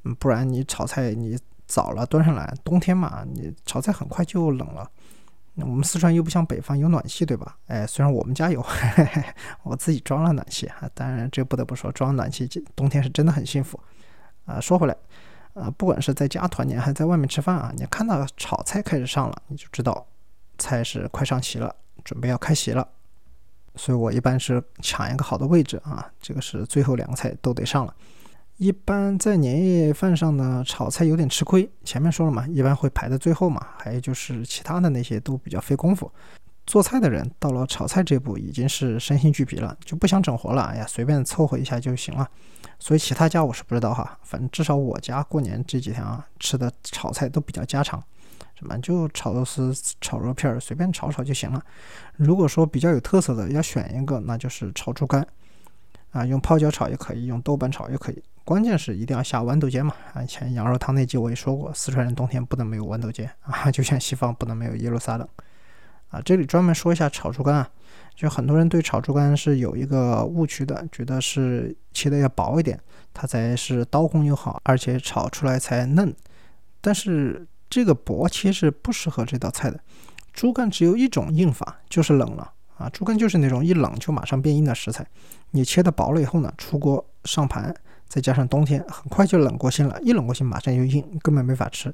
[0.03, 1.37] 嗯，不然你炒菜你
[1.67, 4.89] 早了端上来，冬天嘛，你炒菜很快就冷了。
[5.57, 7.57] 我们四川又不像北方有暖气，对吧？
[7.67, 8.65] 哎，虽然我们家有，
[9.63, 10.89] 我自己装了暖气啊。
[10.93, 13.79] 当然，这不得不说，装暖气冬天是真的很幸福
[14.45, 14.59] 啊。
[14.59, 14.95] 说回来，
[15.53, 20.05] 啊，不管是在家团年还是在外面吃饭啊，你看到炒菜开始上了，你就知道
[20.57, 22.87] 菜是快上齐了，准备要开席了。
[23.77, 27.93] 所以我一般是抢一个好的位置啊，这个是最后两个菜都得上了。
[28.57, 31.69] 一般在年夜饭上呢，炒菜有点吃亏。
[31.83, 33.67] 前面说了嘛，一般会排在最后嘛。
[33.77, 36.09] 还有就是其他的那些都比较费功夫。
[36.65, 40.63] 做菜的人到了炒菜这步已经是身心俱疲了，就不想整活了。
[40.63, 42.27] 哎呀，随便凑合一下就行了。
[42.79, 48.01] 所以其他家我是不知道哈，反正至少我家过年这几天啊，吃的炒菜都比较家常，
[48.57, 51.61] 什么就炒肉丝、炒肉片儿，随便炒炒就行了。
[52.15, 55.27] 如果说比较有特色的要选一个，那就是炒猪肝
[56.11, 58.23] 啊，用泡椒炒也可以，用豆瓣炒也可以。
[58.45, 60.21] 关键是一定要下豌豆尖嘛啊！
[60.21, 65.27] 以前羊肉汤那集我也说过，四川人冬天不能没有豌豆尖啊，就像西方不能没有耶路撒冷
[66.09, 66.21] 啊。
[66.23, 67.67] 这里专门说一下炒猪肝啊，
[68.15, 72.79] 就很多人对炒猪肝是有一个误区的，觉得是切的要薄一点，
[73.15, 76.15] 它才是刀工又好，而且炒出来才嫩。
[76.81, 79.79] 但是这个薄切是不适合这道菜的。
[80.33, 82.87] 猪肝只有一种硬法，就是冷了啊。
[82.89, 85.03] 猪肝就是那种一冷就马上变硬的食材，
[85.49, 87.75] 你切的薄了以后呢，出锅上盘。
[88.07, 91.93] 再加上冬天很快就冷过心了，一冷过心马上就硬，根本没法吃。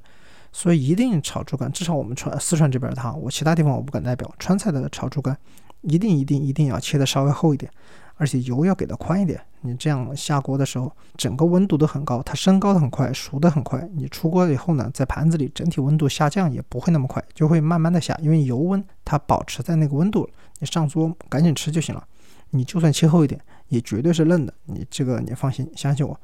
[0.51, 4.29] 所以一定炒猪肝，至少我们川四川这边的哈，我其他地方我不敢代表。
[4.37, 5.37] 川菜的炒猪肝，
[5.81, 7.71] 一定一定一定要切的稍微厚一点，
[8.17, 9.39] 而且油要给的宽一点。
[9.61, 13.87] 你这样下锅的时候，整个温度都很高，它升高的很快，熟的很快。
[13.93, 22.03] 你出锅了以后呢，在盘子里整体温度下降也不会那么快，就会慢慢的下，因为油温它保持在那个温度，你上桌赶紧吃就行了。
[22.49, 23.39] 你就算切厚一点。
[23.71, 26.19] 也绝对是嫩的，你这个你放心，相信我，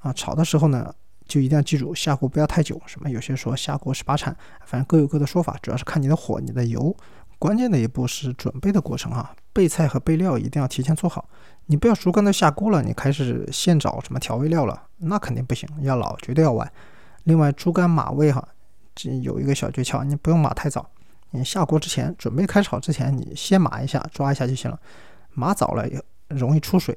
[0.00, 0.92] 啊，炒的时候呢，
[1.24, 2.80] 就一定要记住下锅不要太久。
[2.84, 6.94] 什么有些说下锅十八铲，反正各有各的说法，主要是看你的火、你的油。
[7.38, 11.28] 关键的一步是准备的过程哈，备菜和备料一定要提前做好。
[11.66, 16.70] 你不要猪肝都下锅了，你开始现找什么调味料了，那肯定不行，要老绝对要晚。
[17.24, 18.46] 另外，猪肝码味哈，
[18.96, 20.90] 这有一个小诀窍，你不用码太早，
[21.30, 24.80] 你下锅之前准备开炒之前，你先码一下，抓一下就行了。
[25.30, 26.02] 码早了也。
[26.30, 26.96] 容易出水，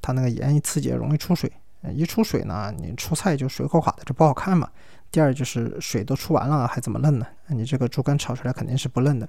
[0.00, 1.50] 它那个盐一刺激容易出水，
[1.94, 4.68] 一出水呢，你出菜就水垮垮的，这不好看嘛。
[5.10, 7.26] 第二就是水都出完了还怎么嫩呢？
[7.48, 9.28] 你这个猪肝炒出来肯定是不嫩的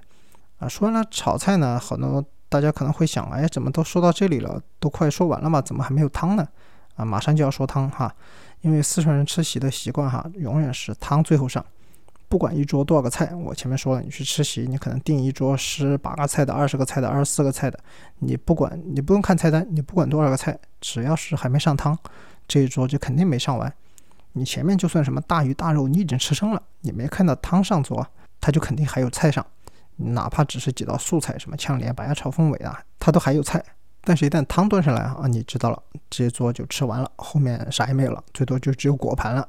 [0.58, 0.66] 啊。
[0.66, 6.48] 说完了炒菜呢，很多大家可能会想，哎，怎么都说到这里了，都快说完了嘛，怎么还没有汤呢？
[6.96, 8.14] 啊，马上就要说汤哈，
[8.62, 11.64] 因为四川人吃席的习惯哈，永远是汤最后上。
[12.28, 17.78] 不管一桌多少个菜，我前面说了，你去吃席，你可能订一桌十八个菜的、二十个菜的、二十四个菜的，
[18.18, 21.96] 你不管你不用看菜单，你不管多少个菜，只要是还没上汤，
[22.48, 23.72] 这一桌就肯定没上完。
[24.32, 28.04] 你前面就算什么大鱼大肉，你已经吃撑了，你没看到汤上桌，
[28.40, 29.44] 它就肯定还有菜上。
[29.96, 33.64] 哪怕只是几道素菜，什么炝莲、白鸭炒凤尾啊，它都还有菜。
[34.06, 39.48] 但是，一旦汤端上来啊，你知道了，这一桌就吃完了，后面啥也没有了，最多就只有果盘了。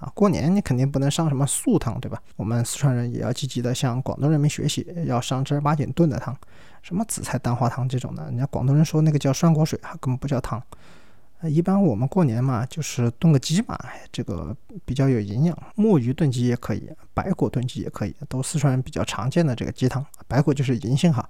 [0.00, 2.20] 啊，过年你肯定不能上什么素汤，对吧？
[2.36, 6.34] 我们四川人也要积极的向广东人民学习，要上正儿八经炖的汤，
[6.82, 10.60] 什么紫菜蛋花汤这种的，人家广东人说那个叫涮锅水啊，根本不叫汤。
[11.42, 13.78] 一般我们过年嘛，就是炖个鸡嘛，
[14.12, 15.56] 这个比较有营养。
[15.74, 20.04] 墨鱼炖鸡也可以，白果炖鸡也可以，都四川人比较常见的这个鸡汤。
[20.28, 21.26] 白果就是银杏哈，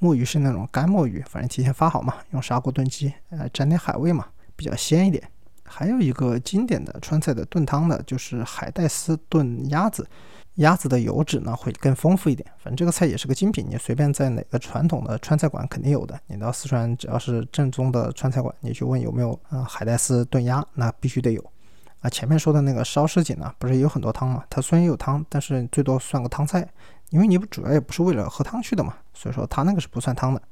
[0.00, 5.22] 墨鱼是那种干墨鱼，反正提前发好嘛，用砂锅炖鸡，呃，沾点海味嘛，比较鲜一点。
[5.74, 10.06] 还有一个经典的川菜的炖汤呢，就是海带丝炖鸭子，
[10.56, 12.46] 鸭子的油脂呢会更丰富一点。
[12.58, 16.20] 反正这个菜也是个精品，你随便在哪个传统的川菜馆肯定有的。
[16.26, 21.42] 你到四川只要是正宗的川菜馆，你去问有没有啊海带丝炖鸭，那必须得有。
[22.00, 24.44] 啊，前面说的那个烧什锦呢，不是有很多汤吗？
[24.50, 26.68] 它虽然有汤，但是最多算个汤菜，
[27.08, 30.42] 因为你主要也不是为了喝汤去的嘛，所以说它那个是不算汤的。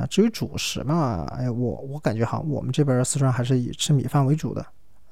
[0.00, 4.64] 啊，至于主食嘛，哎，我我感觉哈，我们这边四川还是以吃米饭为主的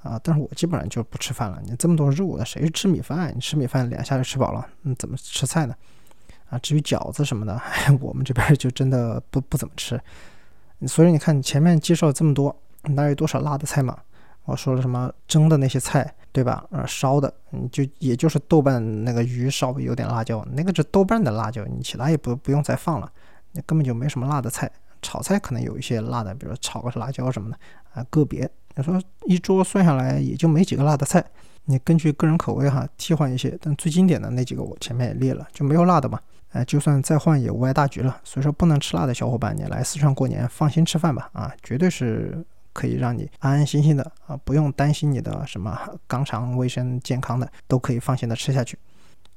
[0.03, 1.61] 啊，但是我基本上就不吃饭了。
[1.63, 3.31] 你这么多肉的，谁吃米饭？
[3.37, 5.75] 你吃米饭两下就吃饱了，你怎么吃菜呢？
[6.49, 7.61] 啊，至于饺子什么的，
[8.01, 10.01] 我们这边就真的不不怎么吃。
[10.87, 13.99] 所以你看，前面介绍这么多，哪有多少辣的菜嘛？
[14.45, 16.65] 我说了什么蒸的那些菜，对吧？
[16.71, 23.13] 呃，烧的，你就也就是豆瓣那个鱼稍微有点辣椒，那个是豆瓣的辣椒，你其他也不不用再放了，
[23.67, 24.71] 根本就没什么辣的菜。
[25.01, 27.59] 炒菜可能有一些辣的，比如炒个辣椒什么的
[27.93, 28.51] 啊，个别。
[28.75, 31.25] 你说一桌算下来也就没几个辣的菜，
[31.65, 36.21] 你根据个人口味哈替换一些，但最经典的那几个我前面也列了，就没有辣的嘛。
[36.51, 38.21] 哎，就算再换也无碍大局了。
[38.25, 42.45] 所以说不能吃辣的小伙伴，你来四川过年放心吃饭吧，啊，绝对是。
[42.75, 45.77] 可以让你安安心心的啊，不用担心你的什么
[46.09, 48.79] 肛肠卫生健康的，都可以放心的吃下去。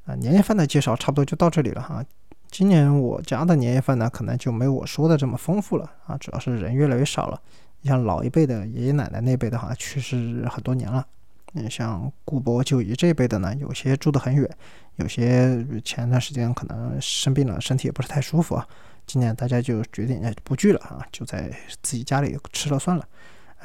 [0.06, 2.06] 啊，年夜饭的介绍差不多就到这里了哈。
[2.52, 7.42] 今年我家的年夜饭呢，可能就没有我说的这么丰富了啊，主要是人越来越少了。
[7.80, 11.08] 你像老一辈的爷爷奶奶那辈的哈，去世很多年了。
[11.54, 14.50] 嗯，像姑伯舅姨这一辈的呢，有些住得很远，
[14.98, 18.68] 有些前段时间可能生病了，身体也不是太舒服啊。
[19.08, 21.50] 今年大家就决定不聚了啊，就在
[21.82, 23.08] 自己家里吃了算了。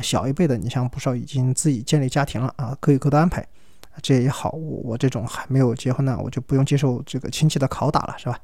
[0.00, 3.44] 小一辈的，你像不少已经自己建立家庭了啊，各有各的安排，
[4.00, 4.50] 这也好。
[4.50, 8.38] 我我这种还没有结婚呢，我就不用接受这个亲戚的拷打了，是吧？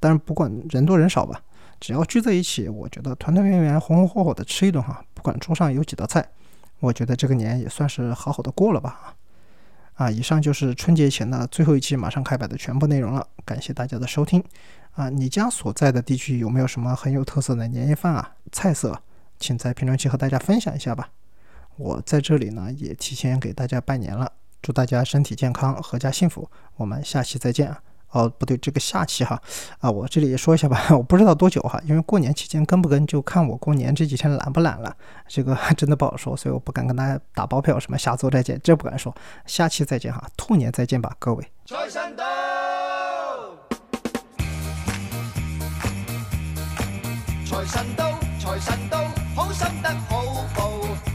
[0.00, 1.40] 但是不管人多人少吧，
[1.78, 6.26] 只要聚在一起，我觉得团团圆圆、红红火火的吃一顿哈，不管桌上有几道菜，
[6.80, 9.14] 我觉得这个年也算是好好的过了吧。
[9.94, 14.42] 啊，以上就是春节前的最后一期马上开摆的全部内容了，感谢大家的收听。
[14.92, 18.34] 啊，你家所在的地区有没有什么很有特色的年夜饭啊？
[18.50, 19.02] 菜色，
[19.38, 21.10] 请在评论区和大家分享一下吧。
[21.76, 24.32] 我在这里呢，也提前给大家拜年了，
[24.62, 26.50] 祝大家身体健康，阖家幸福。
[26.76, 27.82] 我们下期再见啊。
[28.10, 29.40] 哦，不对，这个下期哈，
[29.78, 34.94] 啊，我这里也说一下吧，我不知道多久哈，因为过年期间跟不跟就看我过年这几天懒不懒了，
[35.28, 39.14] 这个真的不好说，所以我不敢跟大家打包票，什么下周再见，这不敢说。
[39.46, 41.44] 下期再见哈，兔年再见吧，各位。
[41.66, 42.24] 财神到。
[47.50, 49.04] 财神到，财神到，
[49.34, 50.22] 好心得好
[50.56, 50.70] 报。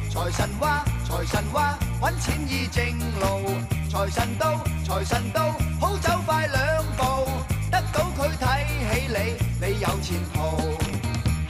[0.09, 2.83] 财神话，财神话，揾钱易正
[3.19, 3.25] 路。
[3.89, 6.64] 财神到，财神到，好走快两
[9.65, 10.39] 你，有前途。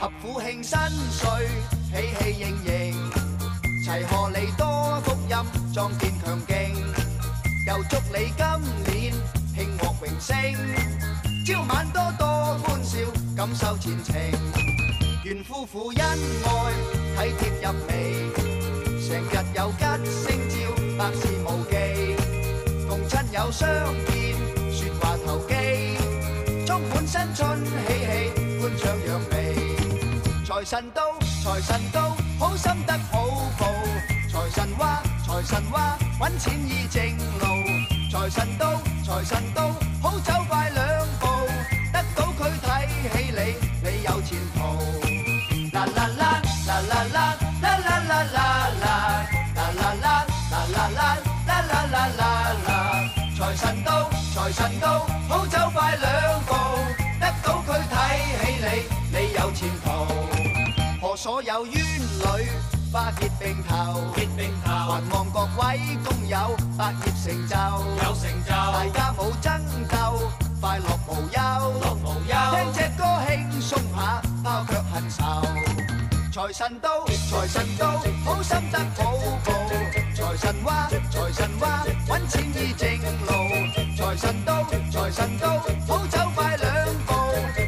[0.00, 0.78] 合府庆新
[1.10, 1.28] 岁，
[1.92, 2.94] 喜气盈盈，
[3.84, 5.36] 齐贺你多福音，
[5.74, 6.54] 壮健强劲。
[7.66, 8.46] 又祝你今
[8.86, 9.12] 年
[9.54, 10.34] 庆获荣升，
[11.46, 12.98] 朝晚多多欢笑，
[13.36, 14.16] 感受前程。
[15.24, 16.00] 愿夫妇恩
[17.18, 17.90] 爱，体贴入微，
[19.06, 20.54] 成日有吉星照，
[20.96, 21.74] 百事无忌。
[22.88, 23.68] 共亲友相
[24.06, 24.16] 见，
[24.72, 25.52] 说话投机，
[26.66, 27.55] 充满新春
[30.68, 31.02] 财神到，
[31.44, 33.24] 财神到，好心得好
[33.56, 33.66] 报。
[34.28, 37.46] 财神话，财神话，揾钱依正路。
[38.10, 39.68] 财神到，财神到，
[40.02, 41.28] 好走快两步，
[41.92, 44.58] 得到佢睇起你，你有前途。
[45.72, 48.44] 啦啦啦，啦啦啦，啦啦啦啦
[48.82, 48.84] 啦，
[49.54, 52.22] 啦啦啦，啦啦啦，啦啦啦啦
[52.66, 52.70] 啦。
[53.38, 55.15] 财神到，财神到。
[61.26, 62.48] 所有冤侣，
[62.92, 67.56] 花结并头，结并头，还望各位工友百业成就，
[68.04, 75.42] 有成就，大家冇争斗，快乐无忧，乐无忧，听只歌轻松下，抛却恨愁。
[76.32, 79.12] 财神到，财神到，好心得好
[79.44, 79.52] 报。
[80.14, 82.88] 财神话，财神话，揾钱易正
[83.26, 83.32] 路。
[83.96, 84.62] 财神到，
[84.92, 85.58] 财神到，
[85.88, 87.12] 好走快两步，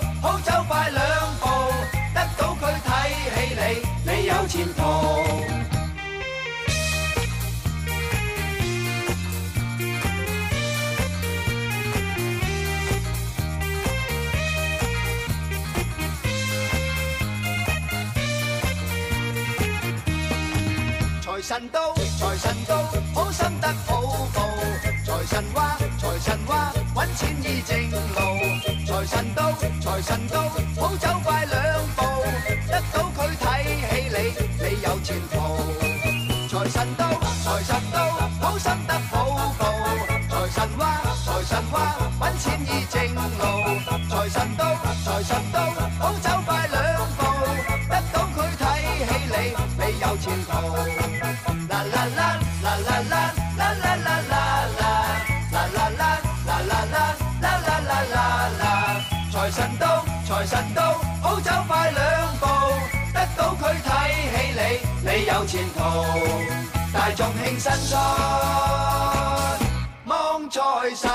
[21.46, 22.78] 神到，財神到，
[23.14, 24.02] 好心得好
[24.34, 24.40] 報。
[25.06, 27.98] 財神話，財神話，揾錢易正路。
[28.88, 30.44] 財神到，財神到，
[30.82, 32.02] 好走快兩步，
[32.72, 33.44] 得到佢睇
[33.90, 34.18] 起你，
[34.64, 35.36] 你有前途。
[36.48, 38.06] 財神到，財神到，
[38.40, 39.62] 好心得好報。
[40.30, 43.02] 財神話，財神話，揾錢易正
[65.44, 65.80] 有前途。
[66.94, 68.00] 大眾慶新春，
[70.06, 71.12] 望財神。